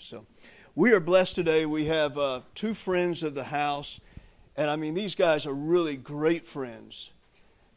[0.00, 0.08] times.
[0.08, 0.26] So
[0.74, 1.66] we are blessed today.
[1.66, 4.00] We have uh, two friends of the house,
[4.56, 7.10] and I mean, these guys are really great friends.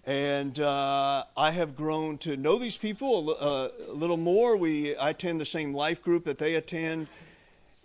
[0.06, 4.58] And uh, I have grown to know these people a, uh, a little more.
[4.58, 7.08] We, I attend the same life group that they attend.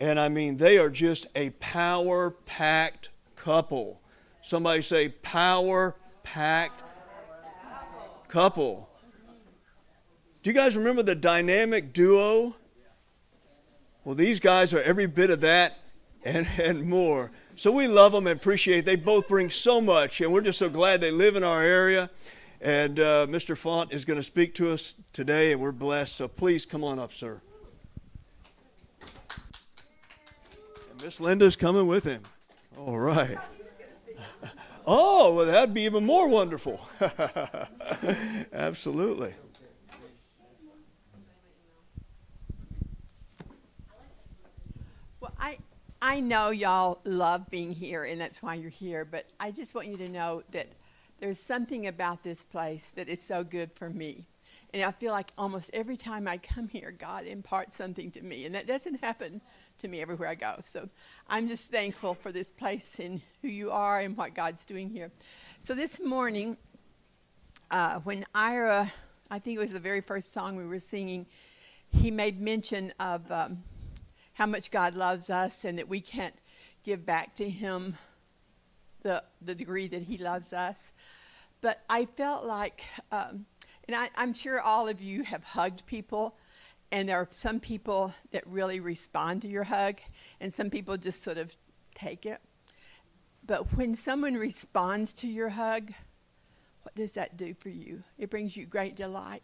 [0.00, 4.00] And I mean, they are just a power packed couple.
[4.42, 5.94] Somebody say, power
[6.24, 6.82] packed
[8.26, 8.88] couple.
[10.42, 12.56] Do you guys remember the dynamic duo?
[14.08, 15.80] Well, these guys are every bit of that
[16.24, 17.30] and, and more.
[17.56, 18.86] So we love them and appreciate.
[18.86, 22.08] They both bring so much, and we're just so glad they live in our area.
[22.62, 23.54] And uh, Mr.
[23.54, 26.16] Font is going to speak to us today, and we're blessed.
[26.16, 27.42] So please come on up, sir.
[30.90, 32.22] And Miss Linda's coming with him.
[32.78, 33.36] All right.
[34.90, 36.80] Oh, well, that'd be even more wonderful.
[38.54, 39.34] Absolutely.
[45.38, 45.58] I
[46.00, 49.04] I know y'all love being here, and that's why you're here.
[49.04, 50.68] But I just want you to know that
[51.20, 54.26] there's something about this place that is so good for me.
[54.72, 58.44] And I feel like almost every time I come here, God imparts something to me.
[58.44, 59.40] And that doesn't happen
[59.78, 60.60] to me everywhere I go.
[60.64, 60.88] So
[61.26, 65.10] I'm just thankful for this place and who you are and what God's doing here.
[65.58, 66.58] So this morning,
[67.70, 68.92] uh, when Ira,
[69.30, 71.26] I think it was the very first song we were singing,
[71.90, 73.62] he made mention of um,
[74.38, 76.36] how much God loves us and that we can't
[76.84, 77.96] give back to him
[79.02, 80.92] the, the degree that he loves us.
[81.60, 83.46] But I felt like, um,
[83.88, 86.36] and I, I'm sure all of you have hugged people
[86.92, 89.96] and there are some people that really respond to your hug,
[90.40, 91.54] and some people just sort of
[91.94, 92.40] take it.
[93.44, 95.92] But when someone responds to your hug,
[96.82, 98.04] what does that do for you?
[98.16, 99.42] It brings you great delight.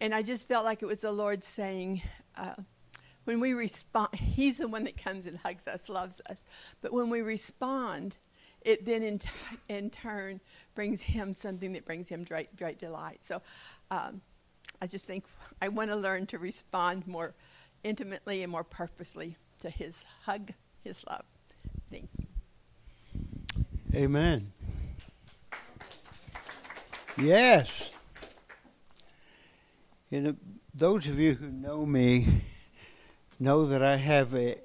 [0.00, 2.02] And I just felt like it was the Lord saying,
[2.36, 2.56] uh,
[3.24, 6.46] when we respond, He's the one that comes and hugs us, loves us.
[6.80, 8.16] But when we respond,
[8.62, 9.20] it then in,
[9.68, 10.40] in turn
[10.74, 13.24] brings Him something that brings Him great, great delight.
[13.24, 13.42] So
[13.90, 14.20] um,
[14.80, 15.24] I just think
[15.60, 17.34] I want to learn to respond more
[17.84, 20.52] intimately and more purposely to his hug,
[20.82, 21.24] his love.
[21.90, 22.26] Thank you.
[23.94, 24.52] Amen.
[27.16, 27.90] Yes.
[30.10, 30.36] You know,
[30.74, 32.26] those of you who know me
[33.38, 34.56] know that I have a,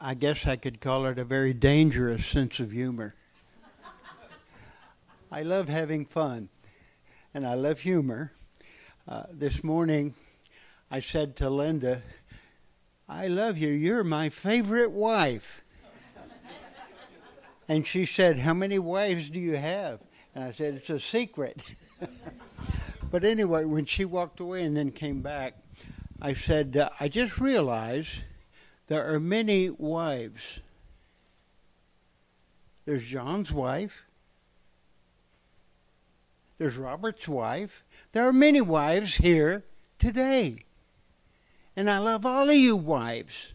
[0.00, 3.14] I guess I could call it a very dangerous sense of humor.
[5.30, 6.48] I love having fun,
[7.34, 8.32] and I love humor.
[9.06, 10.14] Uh, this morning,
[10.90, 12.02] I said to Linda,
[13.08, 13.68] I love you.
[13.68, 15.62] You're my favorite wife.
[17.68, 20.00] and she said, How many wives do you have?
[20.34, 21.62] And I said, It's a secret.
[23.10, 25.54] but anyway, when she walked away and then came back,
[26.20, 28.10] I said, uh, I just realized
[28.88, 30.58] there are many wives.
[32.84, 34.06] There's John's wife.
[36.58, 37.84] There's Robert's wife.
[38.12, 39.64] There are many wives here
[40.00, 40.58] today.
[41.76, 43.52] And I love all of you wives,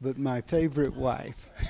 [0.00, 1.50] but my favorite wife.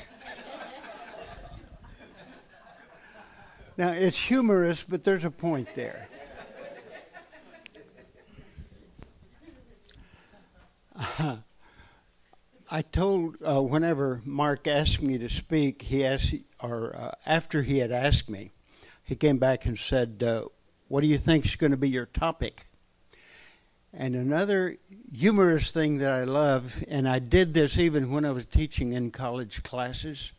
[3.78, 6.08] now, it's humorous, but there's a point there.
[12.68, 17.78] I told uh, whenever Mark asked me to speak, he asked, or uh, after he
[17.78, 18.50] had asked me,
[19.04, 20.46] he came back and said, uh,
[20.88, 22.66] "What do you think is going to be your topic?"
[23.92, 24.78] And another
[25.14, 29.12] humorous thing that I love, and I did this even when I was teaching in
[29.12, 30.32] college classes,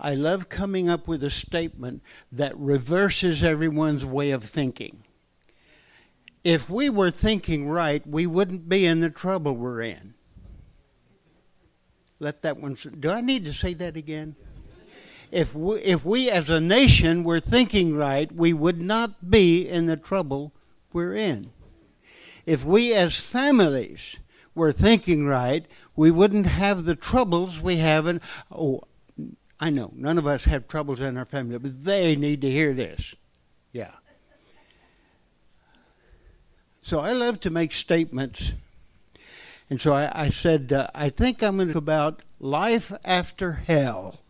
[0.00, 5.04] I love coming up with a statement that reverses everyone's way of thinking.
[6.42, 10.14] If we were thinking right, we wouldn't be in the trouble we're in.
[12.18, 12.76] Let that one.
[12.98, 14.36] Do I need to say that again?
[15.30, 19.86] If we, if we as a nation were thinking right, we would not be in
[19.86, 20.52] the trouble
[20.92, 21.50] we're in
[22.46, 24.16] if we as families
[24.54, 25.66] were thinking right,
[25.96, 28.20] we wouldn't have the troubles we have in.
[28.50, 28.84] Oh,
[29.58, 32.72] I know none of us have troubles in our family, but they need to hear
[32.72, 33.14] this.
[33.72, 33.90] Yeah.
[36.80, 38.52] So I love to make statements.
[39.68, 43.52] And so I, I said, uh, I think I'm going to talk about life after
[43.52, 44.20] hell.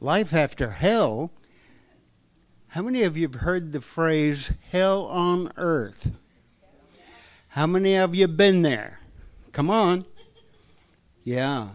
[0.00, 1.32] Life after hell
[2.76, 6.10] how many of you have heard the phrase hell on earth?
[7.48, 9.00] How many of you been there?
[9.52, 10.04] Come on.
[11.24, 11.68] Yeah.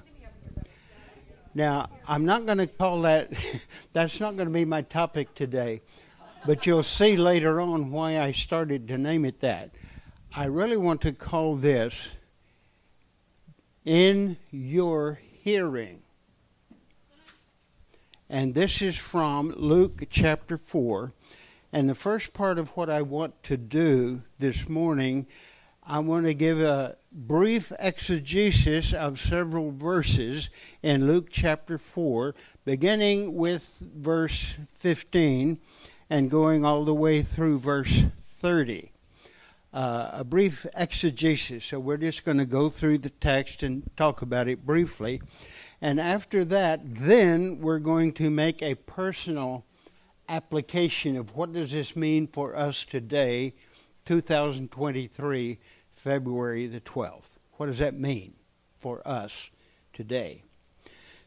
[1.56, 3.34] Now, I'm not going to call that,
[3.94, 5.82] that's not going to be my topic today,
[6.46, 9.72] but you'll see later on why I started to name it that.
[10.34, 12.08] I really want to call this
[13.84, 16.04] in your hearing.
[18.30, 21.12] And this is from Luke chapter 4.
[21.74, 25.28] And the first part of what I want to do this morning,
[25.86, 30.50] I want to give a brief exegesis of several verses
[30.82, 35.60] in Luke chapter 4, beginning with verse 15
[36.10, 38.06] and going all the way through verse
[38.40, 38.91] 30.
[39.74, 41.64] Uh, a brief exegesis.
[41.64, 45.22] So we're just going to go through the text and talk about it briefly.
[45.82, 49.66] And after that, then we're going to make a personal
[50.28, 53.54] application of what does this mean for us today,
[54.06, 55.58] 2023,
[55.94, 57.38] February the 12th.
[57.54, 58.34] What does that mean
[58.80, 59.52] for us
[59.94, 60.44] today?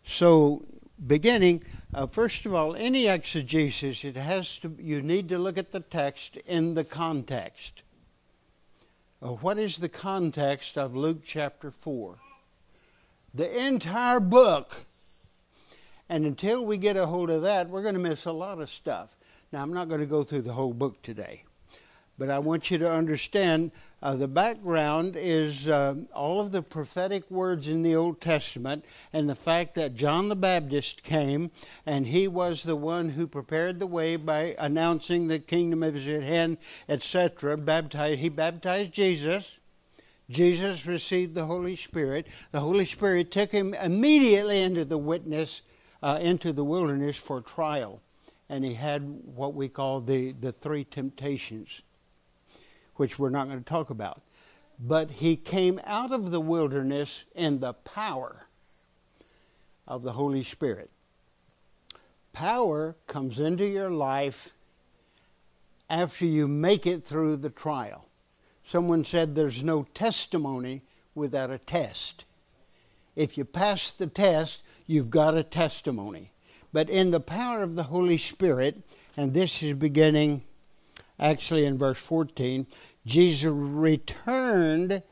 [0.06, 0.66] So,
[1.06, 1.62] beginning,
[1.94, 4.76] uh, first of all, any exegesis, it has to.
[4.78, 7.83] You need to look at the text in the context.
[9.24, 12.18] Uh, what is the context of Luke chapter four?
[13.34, 14.84] the entire book.
[16.08, 18.70] And until we get a hold of that, we're going to miss a lot of
[18.70, 19.16] stuff.
[19.50, 21.44] Now, I'm not going to go through the whole book today,
[22.16, 23.72] but I want you to understand
[24.04, 28.84] uh, the background is uh, all of the prophetic words in the Old Testament
[29.14, 31.50] and the fact that John the Baptist came
[31.86, 36.22] and he was the one who prepared the way by announcing the kingdom is at
[36.22, 37.56] hand, etc.
[37.56, 39.58] Baptized, he baptized Jesus.
[40.28, 42.26] Jesus received the Holy Spirit.
[42.52, 45.62] The Holy Spirit took him immediately into the witness,
[46.02, 48.02] uh, into the wilderness for trial.
[48.50, 49.02] And he had
[49.34, 51.80] what we call the, the three temptations,
[52.96, 54.22] which we're not going to talk about.
[54.78, 58.46] But he came out of the wilderness in the power
[59.86, 60.90] of the Holy Spirit.
[62.32, 64.50] Power comes into your life
[65.88, 68.06] after you make it through the trial.
[68.66, 70.82] Someone said there's no testimony
[71.14, 72.24] without a test.
[73.14, 76.32] If you pass the test, you've got a testimony.
[76.72, 78.82] But in the power of the Holy Spirit,
[79.16, 80.42] and this is beginning
[81.18, 82.66] actually in verse 14,
[83.06, 85.02] Jesus returned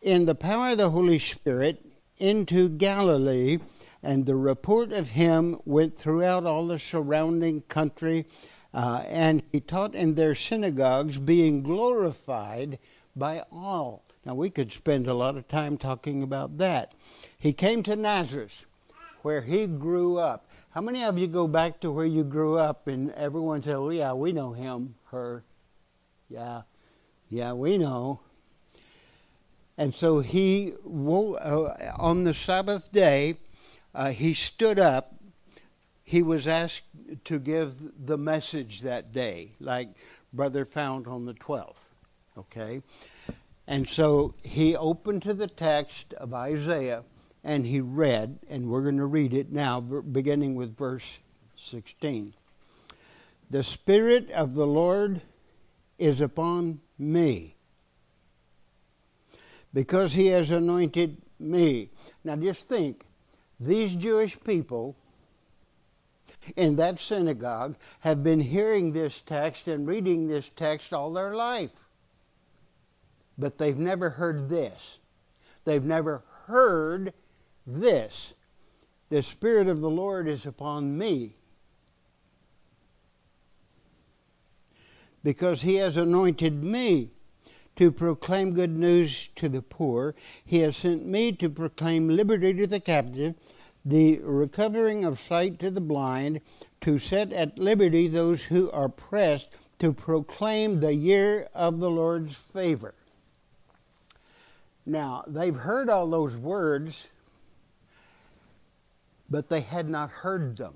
[0.00, 1.84] in the power of the Holy Spirit
[2.18, 3.58] into Galilee,
[4.02, 8.26] and the report of him went throughout all the surrounding country
[8.74, 12.78] uh, and he taught in their synagogues, being glorified
[13.14, 14.02] by all.
[14.26, 16.92] Now, we could spend a lot of time talking about that.
[17.38, 18.66] He came to Nazareth,
[19.22, 20.48] where he grew up.
[20.74, 23.90] How many of you go back to where you grew up and everyone said, oh,
[23.90, 25.44] yeah, we know him, her?
[26.28, 26.62] Yeah,
[27.28, 28.18] yeah, we know.
[29.78, 33.36] And so he, uh, on the Sabbath day,
[33.94, 35.14] uh, he stood up.
[36.02, 36.82] He was asked
[37.26, 39.90] to give the message that day, like
[40.32, 41.92] Brother found on the 12th.
[42.36, 42.82] Okay?
[43.68, 47.04] And so he opened to the text of Isaiah
[47.44, 51.18] and he read, and we're going to read it now, beginning with verse
[51.56, 52.32] 16.
[53.50, 55.20] The Spirit of the Lord
[55.98, 57.54] is upon me
[59.74, 61.90] because he has anointed me.
[62.24, 63.04] Now just think,
[63.60, 64.96] these Jewish people
[66.56, 71.70] in that synagogue have been hearing this text and reading this text all their life.
[73.36, 74.98] But they've never heard this.
[75.64, 77.12] They've never heard
[77.66, 78.32] this.
[79.10, 81.36] The Spirit of the Lord is upon me.
[85.22, 87.10] Because he has anointed me
[87.76, 90.14] to proclaim good news to the poor.
[90.44, 93.34] He has sent me to proclaim liberty to the captive
[93.84, 96.40] the recovering of sight to the blind,
[96.80, 102.34] to set at liberty those who are pressed, to proclaim the year of the Lord's
[102.34, 102.94] favor.
[104.86, 107.08] Now, they've heard all those words,
[109.28, 110.74] but they had not heard them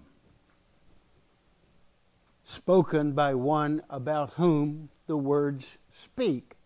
[2.49, 6.57] spoken by one about whom the words speak.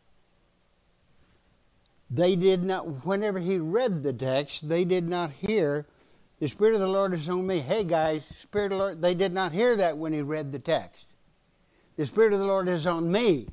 [2.09, 5.87] They did not, whenever he read the text, they did not hear
[6.39, 7.61] the Spirit of the Lord is on me.
[7.61, 10.59] Hey guys, Spirit of the Lord, they did not hear that when he read the
[10.59, 11.07] text.
[11.97, 13.49] The Spirit of the Lord is on me.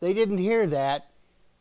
[0.00, 1.10] They didn't hear that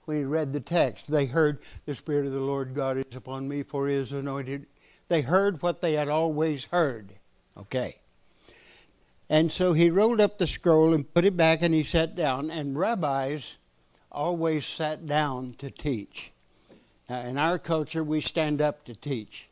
[0.05, 1.11] when he read the text.
[1.11, 4.67] They heard, The Spirit of the Lord God is upon me, for he is anointed.
[5.07, 7.13] They heard what they had always heard.
[7.57, 7.97] Okay.
[9.29, 12.49] And so he rolled up the scroll and put it back and he sat down.
[12.49, 13.55] And rabbis
[14.11, 16.31] always sat down to teach.
[17.09, 19.47] Now, in our culture, we stand up to teach.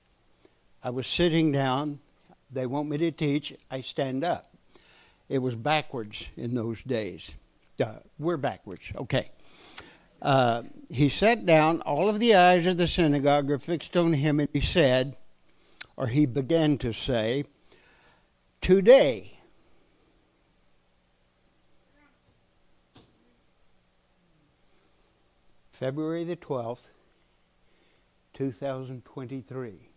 [0.83, 2.00] I was sitting down.
[2.51, 3.53] They want me to teach.
[3.71, 4.47] I stand up.
[5.29, 7.31] It was backwards in those days.
[7.83, 8.91] Uh, we're backwards.
[8.95, 9.31] Okay.
[10.21, 14.39] Uh, he sat down, all of the eyes of the synagogue are fixed on him,
[14.39, 15.15] and he said,
[15.98, 17.46] or he began to say,
[18.62, 19.40] Today,
[25.72, 26.92] February the 12th,
[28.34, 29.90] 2023.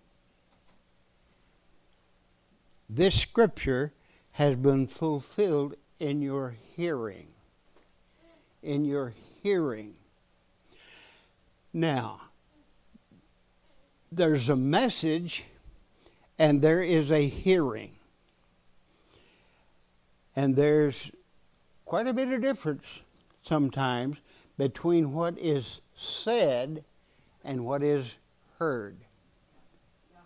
[2.91, 3.93] This scripture
[4.33, 7.29] has been fulfilled in your hearing.
[8.63, 9.13] In your
[9.43, 9.95] hearing.
[11.73, 12.23] Now,
[14.11, 15.45] there's a message
[16.39, 17.93] and there is a hearing.
[20.37, 21.11] And there's
[21.85, 22.85] quite a bit of difference
[23.43, 24.19] sometimes
[24.57, 26.85] between what is said
[27.45, 28.15] and what is
[28.59, 28.97] heard.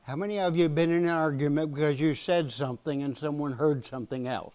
[0.02, 3.52] How many of you have been in an argument because you said something and someone
[3.52, 4.54] heard something else?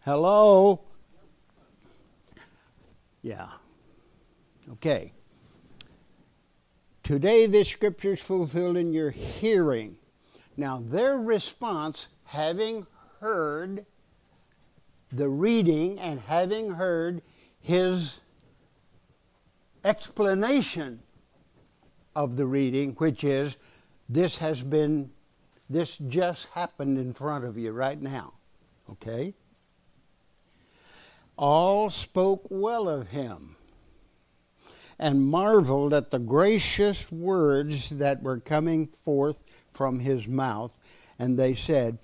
[0.00, 0.80] Hello?
[3.22, 3.48] Yeah.
[4.72, 5.12] Okay.
[7.02, 9.98] Today, this scripture is fulfilled in your hearing.
[10.58, 12.88] Now, their response, having
[13.20, 13.86] heard
[15.12, 17.22] the reading and having heard
[17.60, 18.18] his
[19.84, 21.00] explanation
[22.16, 23.56] of the reading, which is
[24.08, 25.12] this has been,
[25.70, 28.32] this just happened in front of you right now.
[28.90, 29.34] Okay?
[31.36, 33.54] All spoke well of him
[34.98, 39.36] and marveled at the gracious words that were coming forth
[39.78, 40.76] from his mouth.
[41.20, 41.98] And they said,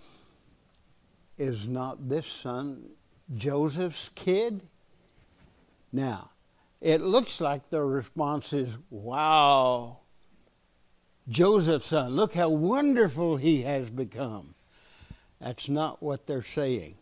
[1.37, 2.91] Is not this son
[3.35, 4.63] Joseph's kid?
[5.93, 6.31] Now,
[6.81, 9.99] it looks like the response is, Wow,
[11.29, 14.55] Joseph's son, look how wonderful he has become.
[15.41, 16.95] That's not what they're saying.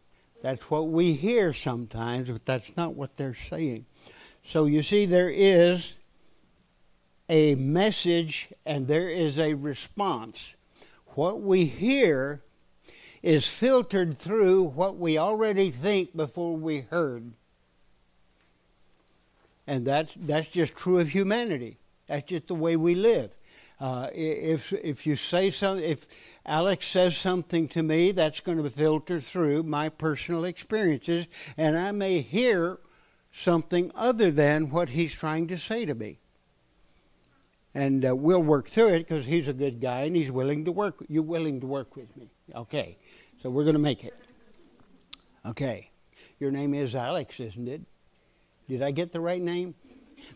[0.43, 3.85] That's what we hear sometimes, but that's not what they're saying.
[4.49, 5.93] So you see, there is
[7.29, 10.55] a message and there is a response.
[11.15, 12.43] What we hear
[13.23, 17.33] is filtered through what we already think before we heard.
[19.67, 21.79] And that's, that's just true of humanity.
[22.09, 23.31] That's just the way we live.
[23.81, 26.07] Uh, if, if you say something, if
[26.47, 31.27] Alex says something to me, that's going to filter through my personal experiences,
[31.57, 32.79] and I may hear
[33.33, 36.19] something other than what he's trying to say to me.
[37.75, 40.73] And uh, we'll work through it because he's a good guy and he's willing to
[40.73, 41.03] work.
[41.09, 42.29] You're willing to work with me.
[42.55, 42.99] Okay.
[43.43, 44.15] So we're going to make it.
[45.47, 45.91] Okay.
[46.39, 47.81] Your name is Alex, isn't it?
[48.69, 49.75] Did I get the right name?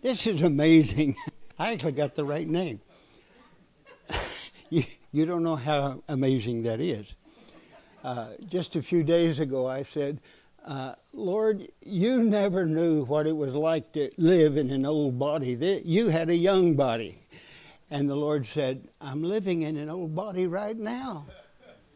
[0.02, 1.16] This is amazing.
[1.58, 2.80] I actually got the right name.
[4.70, 7.06] you, you don't know how amazing that is.
[8.02, 10.20] Uh, just a few days ago, I said,
[10.66, 15.52] uh, Lord, you never knew what it was like to live in an old body.
[15.85, 17.23] You had a young body.
[17.90, 21.26] And the Lord said, I'm living in an old body right now.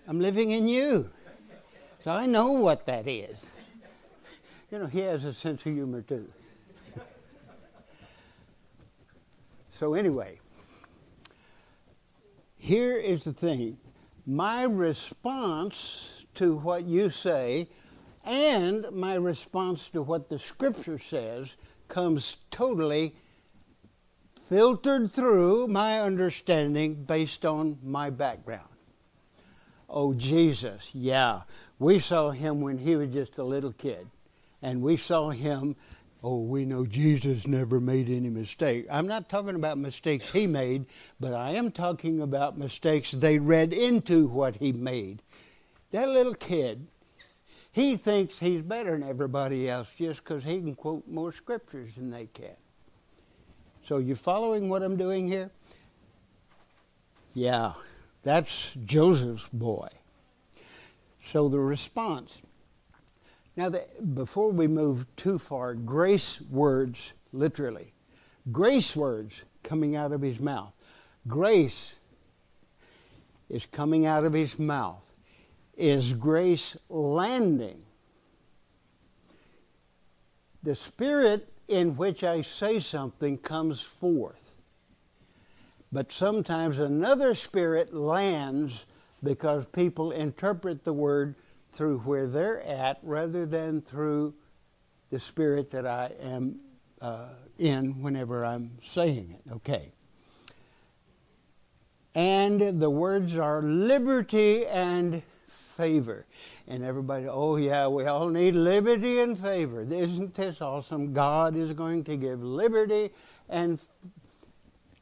[0.07, 1.11] I'm living in you.
[2.05, 3.47] So I know what that is.
[4.71, 6.31] You know, he has a sense of humor too.
[9.71, 10.39] so, anyway,
[12.57, 13.77] here is the thing
[14.27, 17.69] my response to what you say
[18.25, 21.55] and my response to what the scripture says
[21.89, 23.15] comes totally
[24.49, 28.69] filtered through my understanding based on my background.
[29.89, 31.43] Oh, Jesus, yeah.
[31.79, 34.07] We saw him when he was just a little kid.
[34.63, 35.77] And we saw him,
[36.23, 38.87] oh, we know Jesus never made any mistake.
[38.91, 40.87] I'm not talking about mistakes he made,
[41.19, 45.23] but I am talking about mistakes they read into what he made.
[45.93, 46.87] That little kid
[47.73, 52.11] he thinks he's better than everybody else just because he can quote more scriptures than
[52.11, 52.57] they can.
[53.87, 55.51] So, you following what I'm doing here?
[57.35, 57.73] Yeah,
[58.23, 59.89] that's Joseph's boy.
[61.33, 62.43] So, the response.
[63.57, 63.85] Now, the,
[64.15, 67.93] before we move too far, grace words, literally,
[68.51, 70.73] grace words coming out of his mouth.
[71.27, 71.95] Grace
[73.49, 75.10] is coming out of his mouth
[75.77, 77.83] is grace landing.
[80.63, 84.57] The spirit in which I say something comes forth.
[85.93, 88.87] But sometimes another spirit lands
[89.23, 91.35] because people interpret the word
[91.73, 94.35] through where they're at rather than through
[95.11, 96.61] the spirit that I am
[97.01, 99.53] uh, in whenever I'm saying it.
[99.53, 99.93] Okay.
[102.15, 105.23] And the words are liberty and
[105.81, 106.27] favor.
[106.69, 109.81] And everybody, oh yeah, we all need liberty and favor.
[109.81, 111.15] Isn't this awesome?
[111.15, 113.11] God is going to give liberty,
[113.49, 113.81] and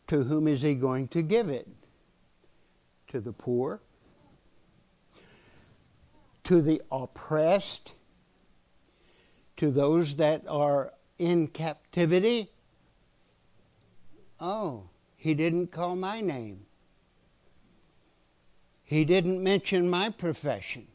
[0.06, 1.68] to whom is He going to give it?
[3.08, 3.80] To the poor,
[6.44, 7.92] to the oppressed,
[9.56, 12.50] to those that are in captivity.
[14.38, 14.84] Oh,
[15.16, 16.67] He didn't call my name.
[18.88, 20.86] He didn't mention my profession.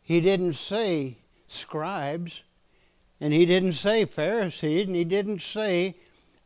[0.00, 1.16] He didn't say
[1.48, 2.42] scribes,
[3.20, 5.96] and he didn't say Pharisees, and he didn't say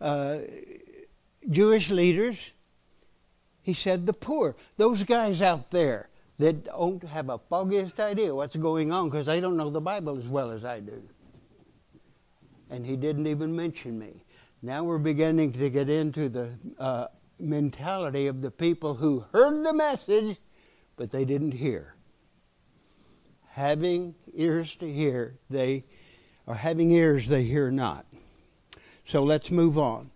[0.01, 0.39] uh,
[1.51, 2.53] Jewish leaders.
[3.61, 8.57] He said the poor, those guys out there that don't have a foggiest idea what's
[8.57, 11.03] going on because they don't know the Bible as well as I do.
[12.71, 14.25] And he didn't even mention me.
[14.63, 17.09] Now we're beginning to get into the uh,
[17.43, 20.37] mentality of the people who heard the message,
[20.97, 21.95] but they didn't hear.
[23.49, 25.85] Having ears to hear, they
[26.47, 28.07] are having ears they hear not.
[29.05, 30.11] So let's move on.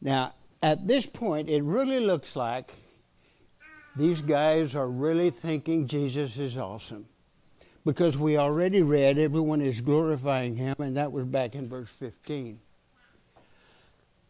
[0.00, 2.74] Now, at this point, it really looks like
[3.96, 7.06] these guys are really thinking Jesus is awesome.
[7.84, 12.58] Because we already read everyone is glorifying him, and that was back in verse 15.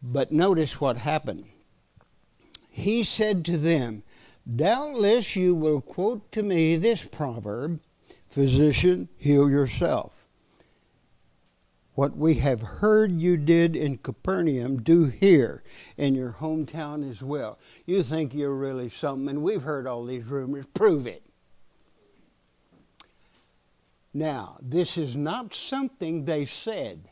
[0.07, 1.47] But notice what happened.
[2.69, 4.03] He said to them,
[4.55, 7.81] Doubtless you will quote to me this proverb
[8.29, 10.27] Physician, heal yourself.
[11.95, 15.63] What we have heard you did in Capernaum, do here
[15.97, 17.59] in your hometown as well.
[17.87, 20.67] You think you're really something, and we've heard all these rumors.
[20.75, 21.23] Prove it.
[24.13, 27.09] Now, this is not something they said.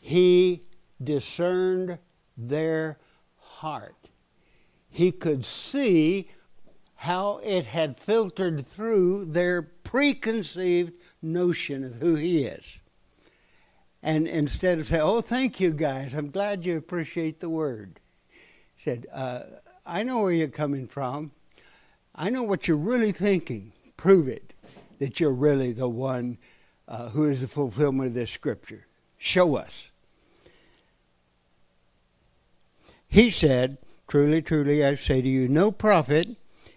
[0.00, 0.62] He
[1.04, 1.98] discerned
[2.36, 2.98] their
[3.38, 4.08] heart.
[4.90, 6.28] He could see
[6.96, 12.78] how it had filtered through their preconceived notion of who he is.
[14.02, 18.00] And instead of saying, Oh, thank you guys, I'm glad you appreciate the word,
[18.74, 19.40] he said, uh,
[19.86, 21.32] I know where you're coming from.
[22.14, 23.72] I know what you're really thinking.
[23.96, 24.54] Prove it
[24.98, 26.38] that you're really the one
[26.86, 28.86] uh, who is the fulfillment of this scripture.
[29.18, 29.90] Show us.
[33.14, 36.30] He said, Truly, truly, I say to you, no prophet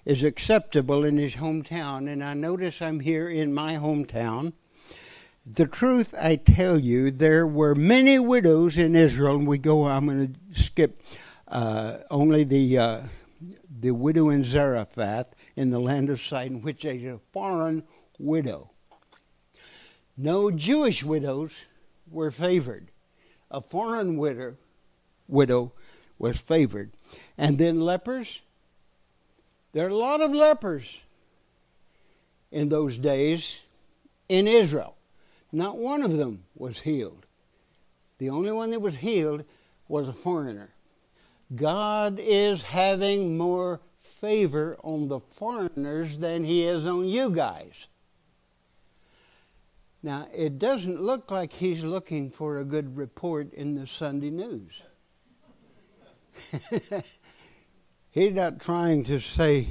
[0.06, 2.08] is acceptable in his hometown.
[2.08, 4.54] And I notice I'm here in my hometown.
[5.48, 10.06] The truth I tell you, there were many widows in Israel, and we go, I'm
[10.06, 11.02] going to skip
[11.48, 13.02] uh, only the, uh,
[13.68, 17.82] the widow in Zarephath in the land of Sidon, which is a foreign
[18.20, 18.70] widow.
[20.16, 21.50] No Jewish widows
[22.12, 22.92] were favored.
[23.50, 24.58] A foreign widow,
[25.28, 25.72] widow
[26.20, 26.92] was favored.
[27.38, 28.42] And then lepers.
[29.74, 31.00] There are a lot of lepers
[32.52, 33.58] in those days
[34.30, 34.96] in Israel.
[35.52, 37.26] Not one of them was healed.
[38.18, 39.44] The only one that was healed
[39.88, 40.70] was a foreigner.
[41.56, 47.88] God is having more favor on the foreigners than he is on you guys.
[50.04, 54.82] Now, it doesn't look like he's looking for a good report in the Sunday news.
[58.12, 59.68] He's not trying to say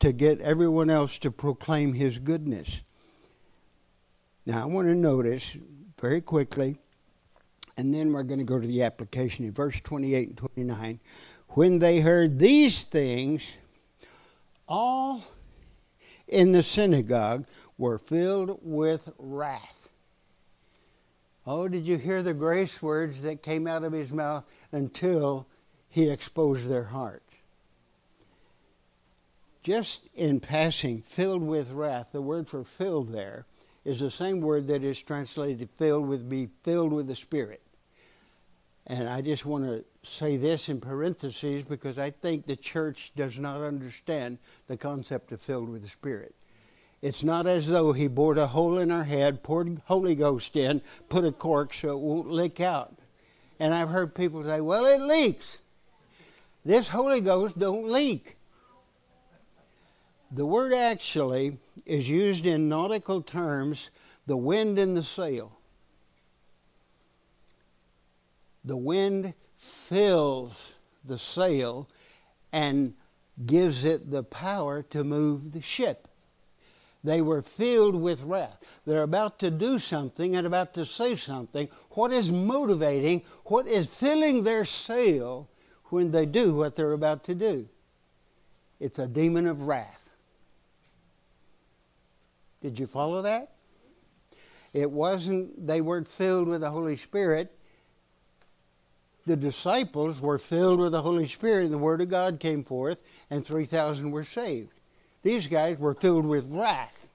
[0.00, 2.82] to get everyone else to proclaim his goodness.
[4.44, 5.56] Now, I want to notice
[6.00, 6.78] very quickly,
[7.76, 11.00] and then we're going to go to the application in verse 28 and 29.
[11.50, 13.42] When they heard these things,
[14.66, 15.22] all
[16.26, 17.46] in the synagogue
[17.78, 19.88] were filled with wrath.
[21.46, 25.46] Oh, did you hear the grace words that came out of his mouth until
[25.92, 27.34] he exposed their hearts.
[29.62, 33.44] Just in passing, filled with wrath, the word for filled there
[33.84, 37.60] is the same word that is translated filled with be filled with the Spirit.
[38.86, 43.38] And I just want to say this in parentheses because I think the church does
[43.38, 46.34] not understand the concept of filled with the Spirit.
[47.02, 50.80] It's not as though he bored a hole in our head, poured Holy Ghost in,
[51.10, 52.94] put a cork so it won't leak out.
[53.60, 55.58] And I've heard people say, well, it leaks.
[56.64, 58.36] This Holy Ghost don't leak.
[60.30, 63.90] The word actually is used in nautical terms
[64.26, 65.58] the wind in the sail.
[68.64, 71.88] The wind fills the sail
[72.52, 72.94] and
[73.44, 76.06] gives it the power to move the ship.
[77.04, 78.62] They were filled with wrath.
[78.86, 81.68] They're about to do something and about to say something.
[81.90, 85.48] What is motivating, what is filling their sail
[85.92, 87.68] when they do what they're about to do.
[88.80, 90.08] It's a demon of wrath.
[92.62, 93.52] Did you follow that?
[94.72, 97.52] It wasn't, they weren't filled with the Holy Spirit.
[99.26, 102.98] The disciples were filled with the Holy Spirit, and the Word of God came forth,
[103.28, 104.72] and 3,000 were saved.
[105.22, 107.06] These guys were filled with wrath.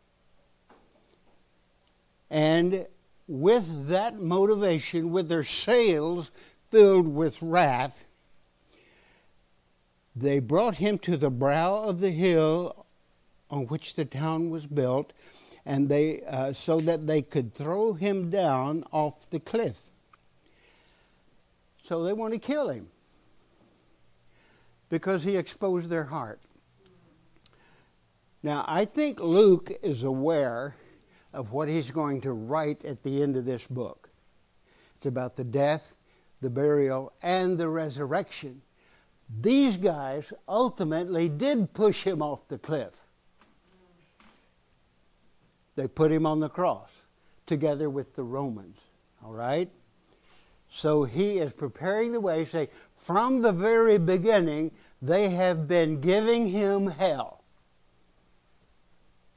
[2.30, 2.86] And
[3.28, 6.30] with that motivation, with their sails
[6.70, 8.04] filled with wrath,
[10.19, 12.86] they brought him to the brow of the hill
[13.49, 15.13] on which the town was built,
[15.65, 19.77] and they uh, so that they could throw him down off the cliff.
[21.84, 22.89] So they want to kill him
[24.89, 26.39] because he exposed their heart.
[28.43, 30.75] Now, I think Luke is aware
[31.34, 34.10] of what he's going to write at the end of this book.
[34.95, 35.95] It's about the death,
[36.41, 38.62] the burial, and the resurrection.
[39.30, 43.04] These guys ultimately did push him off the cliff.
[45.76, 46.90] They put him on the cross
[47.46, 48.78] together with the Romans.
[49.24, 49.70] All right?
[50.72, 56.48] So he is preparing the way, say, from the very beginning, they have been giving
[56.48, 57.44] him hell.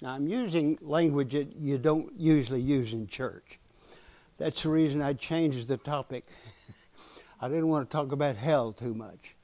[0.02, 3.58] Now, I'm using language that you don't usually use in church.
[4.38, 6.26] That's the reason I changed the topic.
[7.40, 9.36] I didn't want to talk about hell too much.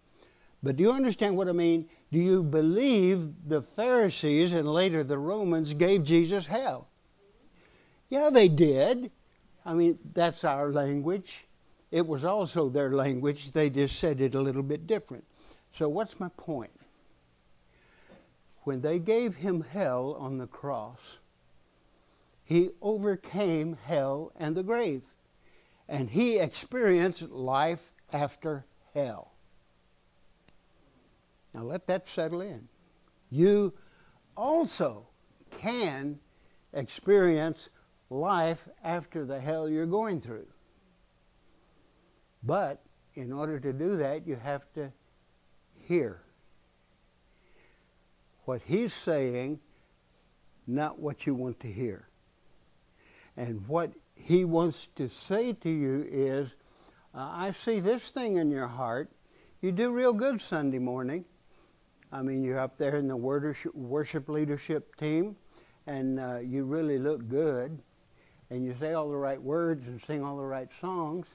[0.66, 1.88] But do you understand what I mean?
[2.10, 6.88] Do you believe the Pharisees and later the Romans gave Jesus hell?
[8.08, 9.12] Yeah, they did.
[9.64, 11.46] I mean, that's our language.
[11.92, 13.52] It was also their language.
[13.52, 15.22] They just said it a little bit different.
[15.70, 16.72] So, what's my point?
[18.62, 20.98] When they gave him hell on the cross,
[22.42, 25.02] he overcame hell and the grave.
[25.88, 29.35] And he experienced life after hell.
[31.56, 32.68] Now let that settle in.
[33.30, 33.72] You
[34.36, 35.08] also
[35.50, 36.20] can
[36.74, 37.70] experience
[38.10, 40.46] life after the hell you're going through.
[42.42, 42.82] But
[43.14, 44.92] in order to do that, you have to
[45.80, 46.20] hear
[48.44, 49.58] what he's saying,
[50.66, 52.06] not what you want to hear.
[53.34, 56.54] And what he wants to say to you is,
[57.14, 59.10] uh, I see this thing in your heart.
[59.62, 61.24] You do real good Sunday morning.
[62.16, 65.36] I mean, you're up there in the worship leadership team,
[65.86, 67.78] and uh, you really look good,
[68.48, 71.26] and you say all the right words and sing all the right songs.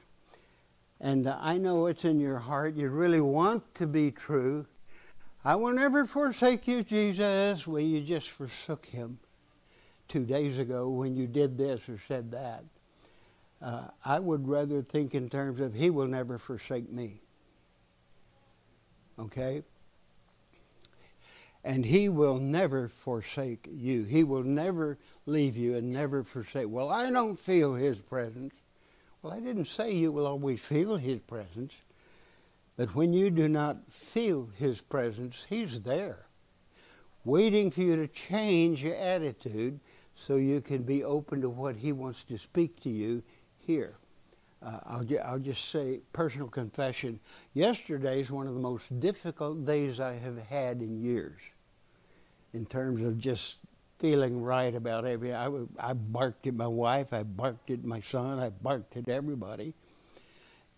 [0.99, 2.73] And uh, I know it's in your heart.
[2.73, 4.65] You really want to be true.
[5.45, 7.67] I will never forsake you, Jesus.
[7.67, 9.19] Well, you just forsook him
[10.07, 12.63] two days ago when you did this or said that.
[13.61, 17.21] Uh, I would rather think in terms of He will never forsake me.
[19.19, 19.61] Okay?
[21.63, 24.03] And He will never forsake you.
[24.03, 26.67] He will never leave you and never forsake.
[26.69, 28.53] Well, I don't feel His presence.
[29.21, 31.73] Well, I didn't say you will always feel His presence.
[32.77, 36.25] But when you do not feel His presence, He's there,
[37.23, 39.79] waiting for you to change your attitude
[40.15, 43.21] so you can be open to what He wants to speak to you
[43.59, 43.95] here.
[44.63, 47.19] Uh, I'll, ju- I'll just say personal confession.
[47.53, 51.41] Yesterday is one of the most difficult days I have had in years
[52.53, 53.57] in terms of just
[53.97, 55.35] feeling right about everything.
[55.79, 59.73] I, barked at my wife, I barked at my son, I barked at everybody.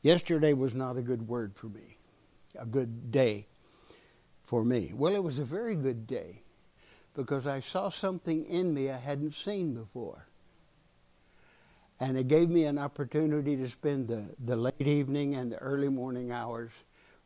[0.02, 1.98] Yesterday was not a good word for me,
[2.60, 3.48] a good day
[4.44, 4.92] for me.
[4.94, 6.42] Well, it was a very good day
[7.16, 10.28] because I saw something in me I hadn't seen before.
[12.00, 15.90] And it gave me an opportunity to spend the, the late evening and the early
[15.90, 16.72] morning hours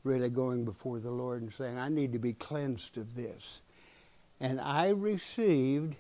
[0.04, 3.62] really going before the Lord and saying, I need to be cleansed of this.
[4.40, 5.96] And I received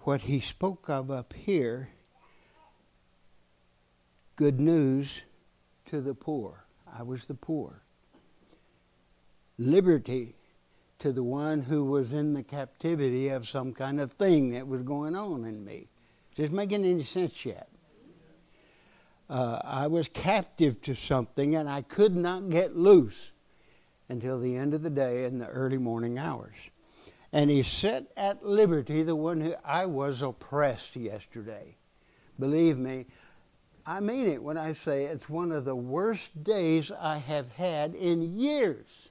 [0.00, 1.88] what he spoke of up here
[4.36, 5.22] good news
[5.86, 6.64] to the poor.
[6.92, 7.82] I was the poor.
[9.58, 10.34] Liberty
[11.04, 14.80] to the one who was in the captivity of some kind of thing that was
[14.80, 15.86] going on in me.
[16.32, 17.68] Is this making any sense yet?
[19.28, 23.32] Uh, I was captive to something and I could not get loose
[24.08, 26.56] until the end of the day in the early morning hours.
[27.34, 31.76] And he set at liberty the one who I was oppressed yesterday.
[32.40, 33.04] Believe me,
[33.84, 37.94] I mean it when I say it's one of the worst days I have had
[37.94, 39.03] in years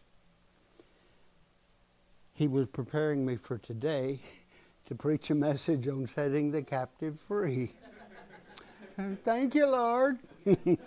[2.34, 4.20] he was preparing me for today
[4.88, 7.72] to preach a message on setting the captive free.
[9.24, 10.20] Thank you, Lord.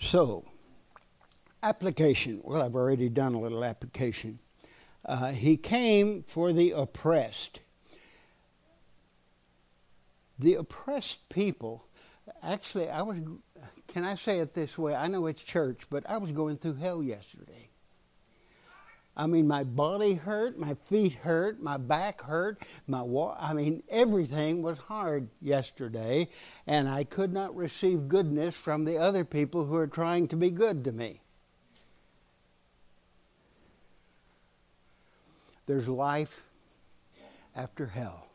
[0.00, 0.44] so,
[1.62, 2.40] application.
[2.44, 4.38] Well, I've already done a little application.
[5.04, 7.60] Uh, he came for the oppressed.
[10.38, 11.84] The oppressed people,
[12.42, 13.18] actually, I was,
[13.88, 14.94] can I say it this way?
[14.94, 17.68] I know it's church, but I was going through hell yesterday.
[19.14, 23.82] I mean, my body hurt, my feet hurt, my back hurt, my wa- I mean,
[23.90, 26.28] everything was hard yesterday,
[26.66, 30.50] and I could not receive goodness from the other people who are trying to be
[30.50, 31.20] good to me.
[35.66, 36.44] There's life
[37.54, 38.28] after hell.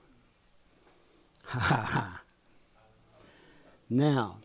[1.45, 2.21] Ha ha ha.
[3.89, 4.37] Now,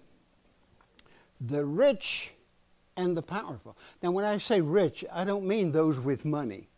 [1.41, 2.33] the rich
[2.97, 3.77] and the powerful.
[4.03, 6.69] Now, when I say rich, I don't mean those with money.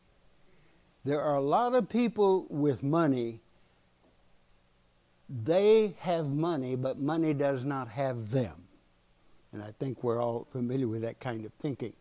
[1.04, 3.40] There are a lot of people with money.
[5.28, 8.64] They have money, but money does not have them.
[9.52, 11.92] And I think we're all familiar with that kind of thinking.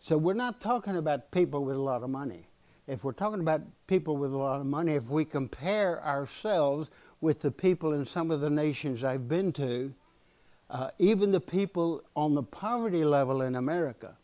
[0.00, 2.46] So we're not talking about people with a lot of money.
[2.86, 6.90] If we're talking about people with a lot of money, if we compare ourselves
[7.20, 9.94] with the people in some of the nations I've been to,
[10.70, 14.16] uh, even the people on the poverty level in America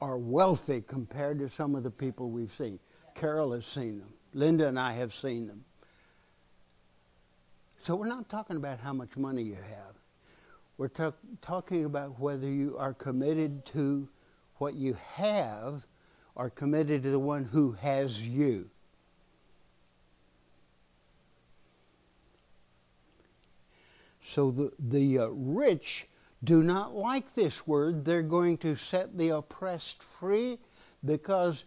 [0.00, 2.78] are wealthy compared to some of the people we've seen.
[3.14, 4.08] Carol has seen them.
[4.32, 5.64] Linda and I have seen them.
[7.82, 9.94] So we're not talking about how much money you have.
[10.78, 14.08] We're talk- talking about whether you are committed to
[14.56, 15.86] what you have
[16.34, 18.70] or committed to the one who has you.
[24.32, 26.06] So the, the uh, rich
[26.44, 28.04] do not like this word.
[28.04, 30.58] They're going to set the oppressed free
[31.04, 31.64] because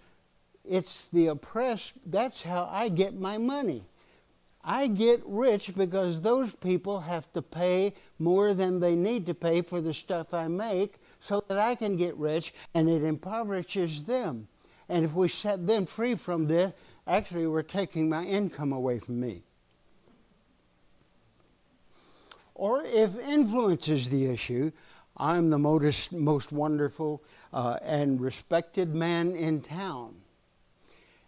[0.64, 1.92] it's the oppressed.
[2.06, 3.84] That's how I get my money.
[4.64, 9.62] I get rich because those people have to pay more than they need to pay
[9.62, 14.48] for the stuff I make so that I can get rich and it impoverishes them.
[14.88, 16.72] And if we set them free from this,
[17.08, 19.44] actually we're taking my income away from me
[22.56, 24.72] or if influence is the issue,
[25.18, 30.16] I'm the most, most wonderful uh, and respected man in town.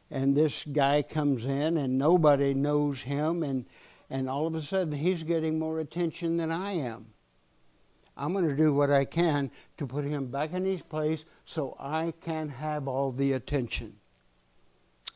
[0.09, 3.65] And this guy comes in and nobody knows him, and,
[4.09, 7.07] and all of a sudden he's getting more attention than I am.
[8.17, 11.75] I'm going to do what I can to put him back in his place so
[11.79, 13.97] I can have all the attention.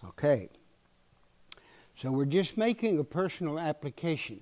[0.05, 0.49] Okay.
[1.97, 4.41] So we're just making a personal application.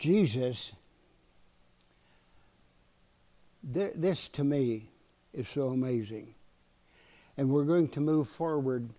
[0.00, 0.72] Jesus,
[3.72, 4.90] th- this to me
[5.32, 6.34] is so amazing.
[7.36, 8.90] And we're going to move forward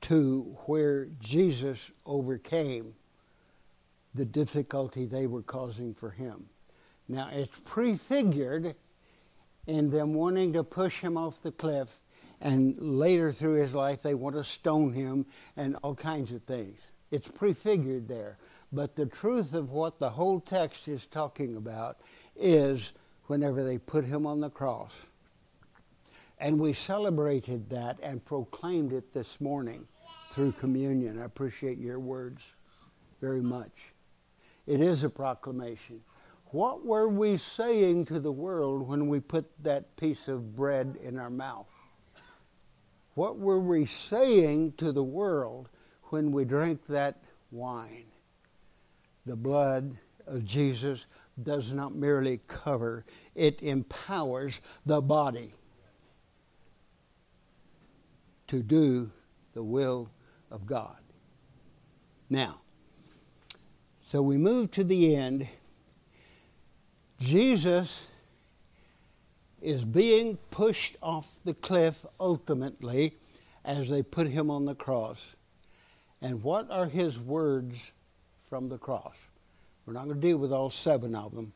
[0.00, 2.96] to where Jesus overcame
[4.14, 6.48] the difficulty they were causing for him.
[7.08, 8.74] Now, it's prefigured
[9.66, 12.00] in them wanting to push him off the cliff,
[12.40, 16.78] and later through his life, they want to stone him and all kinds of things.
[17.10, 18.38] It's prefigured there.
[18.72, 21.98] But the truth of what the whole text is talking about
[22.36, 22.92] is
[23.26, 24.92] whenever they put him on the cross.
[26.38, 29.88] And we celebrated that and proclaimed it this morning
[30.30, 31.20] through communion.
[31.20, 32.42] I appreciate your words
[33.20, 33.72] very much.
[34.68, 36.02] It is a proclamation.
[36.50, 41.18] What were we saying to the world when we put that piece of bread in
[41.18, 41.70] our mouth?
[43.14, 45.70] What were we saying to the world
[46.10, 47.16] when we drank that
[47.50, 48.04] wine?
[49.24, 51.06] The blood of Jesus
[51.42, 55.54] does not merely cover, it empowers the body
[58.48, 59.10] to do
[59.54, 60.10] the will
[60.50, 60.98] of God.
[62.28, 62.60] Now,
[64.10, 65.48] so we move to the end.
[67.20, 68.06] Jesus
[69.60, 73.16] is being pushed off the cliff ultimately
[73.64, 75.18] as they put him on the cross.
[76.22, 77.76] And what are his words
[78.48, 79.14] from the cross?
[79.84, 81.52] We're not going to deal with all seven of them.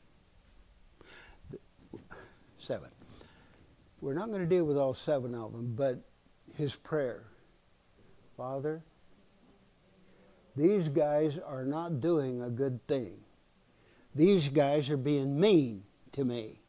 [2.59, 2.89] Seven.
[4.01, 6.01] We're not going to deal with all seven of them, but
[6.57, 7.23] his prayer
[8.37, 8.83] Father,
[10.57, 13.19] these guys are not doing a good thing.
[14.15, 16.61] These guys are being mean to me.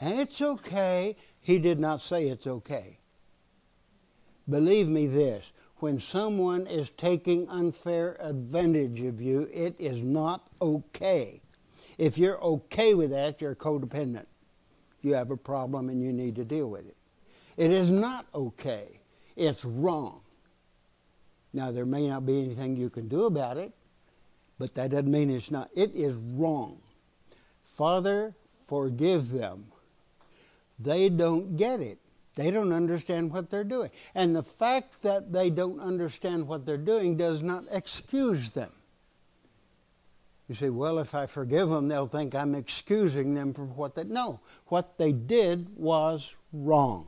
[0.00, 1.16] And it's okay.
[1.40, 2.98] He did not say it's okay.
[4.48, 5.44] Believe me this
[5.80, 11.40] when someone is taking unfair advantage of you, it is not okay.
[11.98, 14.26] If you're okay with that, you're codependent.
[15.02, 16.96] You have a problem and you need to deal with it.
[17.56, 19.00] It is not okay.
[19.38, 20.20] It's wrong.
[21.52, 23.72] Now, there may not be anything you can do about it,
[24.58, 25.70] but that doesn't mean it's not.
[25.74, 26.80] It is wrong.
[27.76, 28.34] Father,
[28.66, 29.66] forgive them.
[30.78, 31.98] They don't get it.
[32.34, 33.90] They don't understand what they're doing.
[34.14, 38.70] And the fact that they don't understand what they're doing does not excuse them.
[40.48, 44.04] You say, well, if I forgive them, they'll think I'm excusing them for what they.
[44.04, 47.07] No, what they did was wrong.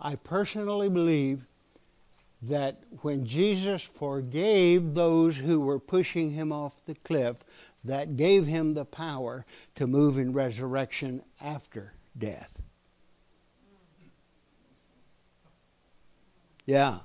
[0.00, 1.46] I personally believe
[2.42, 7.36] that when Jesus forgave those who were pushing him off the cliff,
[7.84, 12.50] that gave him the power to move in resurrection after death.
[16.66, 17.00] Yeah.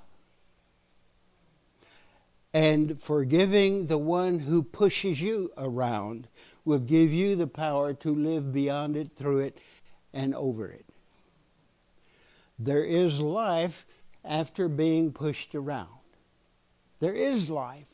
[2.54, 6.28] And forgiving the one who pushes you around
[6.64, 9.58] will give you the power to live beyond it, through it,
[10.14, 10.85] and over it.
[12.58, 13.86] There is life
[14.24, 15.89] after being pushed around.
[17.00, 17.86] There is life.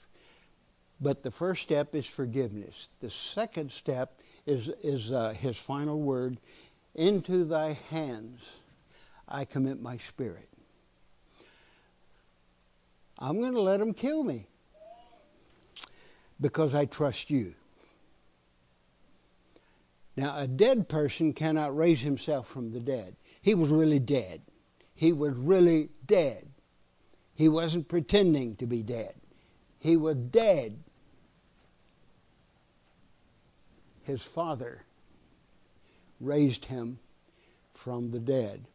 [1.00, 2.90] But the first step is forgiveness.
[3.00, 6.40] The second step is, is uh, his final word
[6.94, 8.42] Into thy hands
[9.28, 10.50] I commit my spirit.
[13.18, 14.48] I'm going to let them kill me
[16.40, 17.54] because I trust you.
[20.18, 23.16] Now, a dead person cannot raise himself from the dead.
[23.42, 24.42] He was really dead.
[24.96, 26.48] He was really dead.
[27.34, 29.16] He wasn't pretending to be dead.
[29.80, 30.78] He was dead.
[34.04, 34.84] His father
[36.20, 37.00] raised him
[37.74, 38.66] from the dead.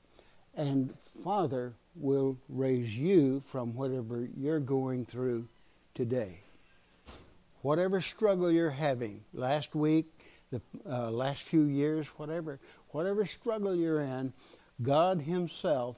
[0.57, 5.47] And Father will raise you from whatever you're going through
[5.95, 6.41] today.
[7.63, 10.07] Whatever struggle you're having, last week,
[10.51, 14.33] the uh, last few years, whatever, whatever struggle you're in,
[14.83, 15.97] God Himself,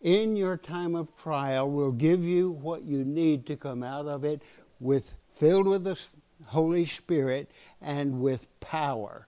[0.00, 4.24] in your time of trial, will give you what you need to come out of
[4.24, 4.42] it
[4.80, 5.98] with filled with the
[6.46, 9.26] Holy Spirit and with power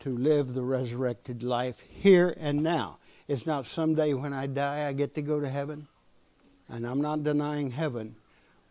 [0.00, 2.98] to live the resurrected life here and now.
[3.28, 5.88] It's not someday when I die I get to go to heaven.
[6.68, 8.16] And I'm not denying heaven.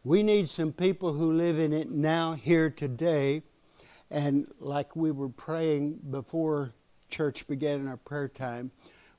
[0.04, 3.42] We need some people who live in it now, here, today.
[4.12, 6.72] And like we were praying before
[7.10, 8.72] church began in our prayer time,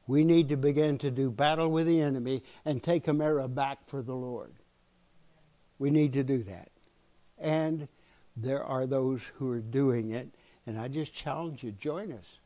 [0.07, 4.03] we need to begin to do battle with the enemy and take America back for
[4.03, 4.55] the Lord.
[5.79, 6.71] We need to do that.
[7.39, 7.89] And
[8.37, 10.29] there are those who are doing it.
[10.67, 12.39] And I just challenge you, join us.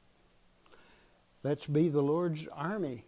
[1.43, 3.05] Let's be the Lord's army.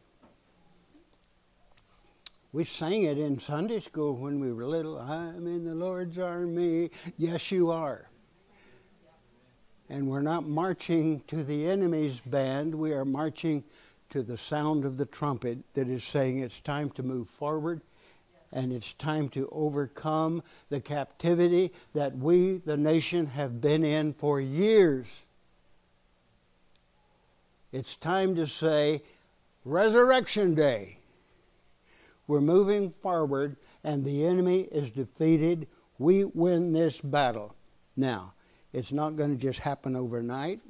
[2.52, 4.98] We sang it in Sunday school when we were little.
[4.98, 6.90] I'm in the Lord's army.
[7.16, 8.08] Yes, you are.
[9.88, 12.74] And we're not marching to the enemy's band.
[12.74, 13.64] We are marching
[14.12, 17.81] to the sound of the trumpet that is saying it's time to move forward
[18.53, 24.38] and it's time to overcome the captivity that we, the nation, have been in for
[24.38, 25.07] years.
[27.72, 29.03] It's time to say,
[29.64, 30.98] Resurrection Day.
[32.27, 35.66] We're moving forward, and the enemy is defeated.
[35.98, 37.55] We win this battle.
[37.96, 38.35] Now,
[38.75, 40.61] it's not going to just happen overnight,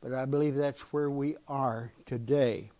[0.00, 2.70] but I believe that's where we are today.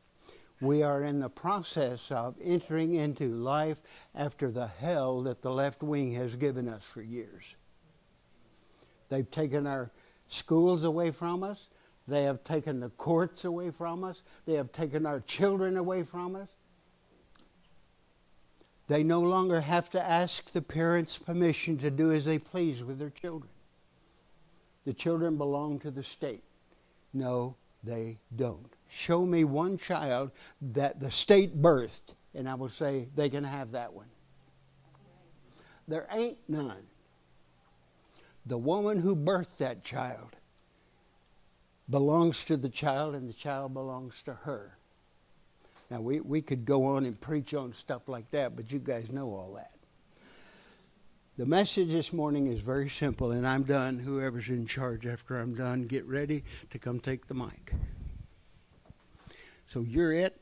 [0.61, 3.79] We are in the process of entering into life
[4.15, 7.45] after the hell that the left wing has given us for years.
[9.09, 9.91] They've taken our
[10.29, 11.67] schools away from us.
[12.07, 14.23] They have taken the courts away from us.
[14.47, 16.49] They have taken our children away from us.
[18.89, 22.99] They no longer have to ask the parents' permission to do as they please with
[22.99, 23.51] their children.
[24.85, 26.43] The children belong to the state.
[27.13, 28.73] No, they don't.
[28.89, 30.31] Show me one child
[30.61, 34.09] that the state birthed, and I will say they can have that one.
[35.89, 36.83] There ain't none.
[38.47, 40.37] The woman who birthed that child
[41.89, 44.77] belongs to the child and the child belongs to her.
[45.91, 49.11] Now, we, we could go on and preach on stuff like that, but you guys
[49.11, 49.73] know all that.
[51.41, 53.99] The message this morning is very simple, and I'm done.
[53.99, 57.73] Whoever's in charge after I'm done, get ready to come take the mic.
[59.67, 60.39] So you're it?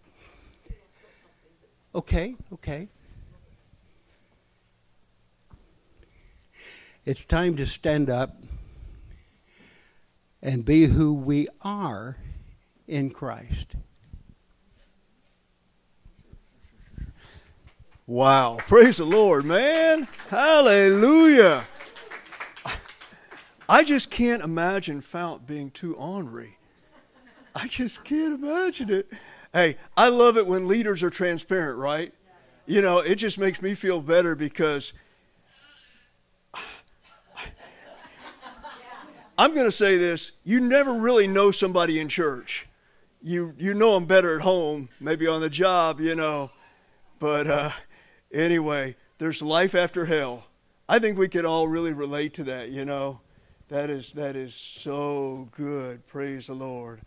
[1.94, 2.88] Okay, okay.
[7.04, 8.42] It's time to stand up
[10.42, 12.16] and be who we are
[12.88, 13.76] in Christ.
[18.08, 18.56] Wow.
[18.66, 20.08] Praise the Lord, man.
[20.30, 21.66] Hallelujah.
[23.68, 26.56] I just can't imagine Fount being too ornery.
[27.54, 29.10] I just can't imagine it.
[29.52, 32.14] Hey, I love it when leaders are transparent, right?
[32.64, 34.94] You know, it just makes me feel better because
[39.36, 42.66] I'm going to say this you never really know somebody in church.
[43.20, 46.50] You, you know them better at home, maybe on the job, you know.
[47.18, 47.70] But, uh,
[48.32, 50.44] Anyway, there's life after hell.
[50.88, 53.20] I think we can all really relate to that, you know.
[53.68, 56.06] That is that is so good.
[56.06, 57.00] Praise the Lord.